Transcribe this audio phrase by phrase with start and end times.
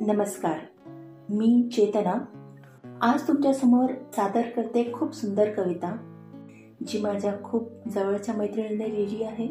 [0.00, 0.58] नमस्कार.
[1.30, 2.14] मी चेतना.
[3.02, 5.96] आज तुमच्यासमोर सादर करते खूप सुंदर कविता
[6.86, 9.46] जी माझ्या खूप जवळच्या मैत्रिणीने लिहिली आहे.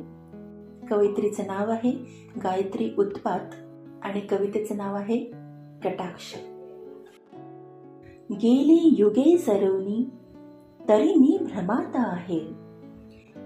[0.87, 1.91] कवयित्रीचं नाव आहे
[2.43, 3.55] गायत्री उत्पात
[4.01, 5.17] आणि कवितेचं नाव आहे
[5.83, 6.35] कटाक्ष.
[8.31, 10.09] गेली युगे सरोनी
[10.89, 12.39] तरी मी भ्रमात आहे.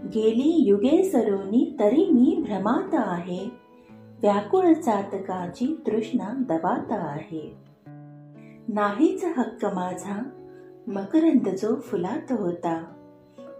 [0.07, 3.62] गेली युगे सरोनी तरी मी भ्रमात आहे.
[4.23, 7.55] व्याकुळ चातकाची तृष्णा दबात आहे.
[8.67, 10.29] नाहीच हक्क माझा
[10.87, 12.83] मकरंद जो फुलात होता.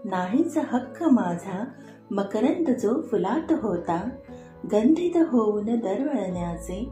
[0.04, 1.64] नाहीच हक्क माझा
[2.10, 4.08] मकरंद जो फुलात होता.
[4.72, 6.88] गंधित होऊन दरवळण्याचे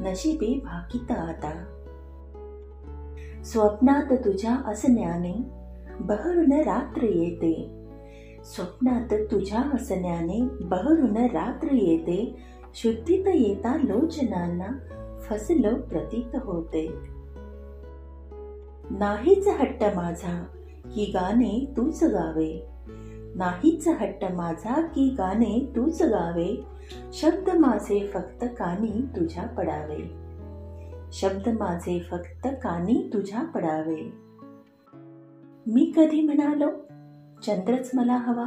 [0.00, 1.64] नशिबे भाकित आता.
[3.44, 5.34] स्वप्नात तुझ्या असण्याने
[6.00, 7.86] बहरून रात्र येते.
[8.44, 12.36] स्वप्नात तुझ्या असण्याने बहरून रात्र येते.
[12.76, 14.66] शुद्धीत येता लोचनांना
[15.22, 16.86] फसलो प्रतीत होते
[18.90, 20.34] नाहीच हट्ट माझा
[20.94, 22.52] की गाणे तूच गावे
[23.34, 26.64] नाहीच हट्ट माझा की गाणे तूच गावे
[27.12, 30.02] शब्द माझे फक्त कानी तुझ्या पडावे
[31.12, 34.00] शब्द माझे फक्त कानी तुझ्या पडावे
[35.66, 36.70] मी कधी म्हणालो
[37.42, 38.46] चंद्रच मला हवा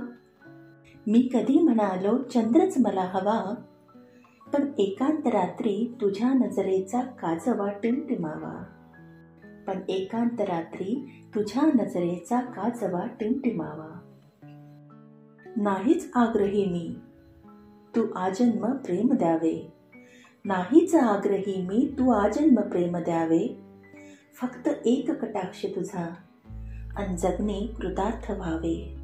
[1.08, 3.39] मी कधी म्हणालो चंद्रच मला हवा
[4.53, 8.64] पण एकांत रात्री तुझ्या नजरेचा काजवा टिमटिमावा.
[9.67, 14.16] पण एकांत रात्री तुझ्या नजरेचा काजवा टिमटिमावा.
[15.58, 16.95] नाहीच आग्रही मी
[17.95, 19.73] तू आजन्म प्रेम द्यावे.
[20.45, 23.61] नाहीच आग्रही मी तू आजन्म प्रेम द्यावे.
[24.42, 26.16] फक्त एक कटाक्ष तुझा
[26.97, 28.95] अन जगणे कृतार्थ व्हावे.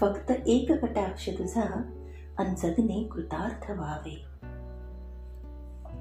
[0.00, 1.82] फक्त एक कटाक्ष तुझा
[2.38, 4.37] अन जगणे कृतार्थ व्हावे.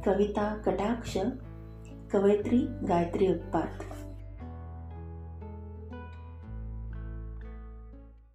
[0.08, 1.18] कविता कटाक्ष
[2.12, 3.97] कवयित्री गायत्री उत्पात.